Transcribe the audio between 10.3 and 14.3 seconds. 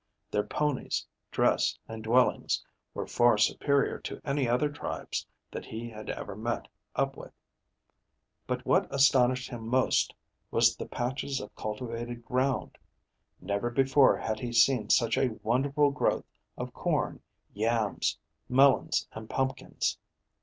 was the patches of cultivated ground. Never before